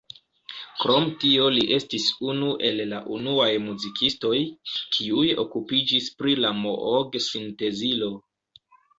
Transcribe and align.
Krom 0.83 1.03
tio 1.23 1.49
li 1.55 1.65
estis 1.73 2.05
unu 2.31 2.47
el 2.69 2.79
la 2.93 3.01
unuaj 3.17 3.49
muzikistoj, 3.65 4.31
kiuj 4.95 5.27
okupiĝis 5.43 6.07
pri 6.23 6.33
la 6.39 6.51
Moog-sintezilo. 6.63 8.09